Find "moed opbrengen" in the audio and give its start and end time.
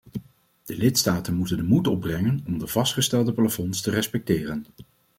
1.63-2.43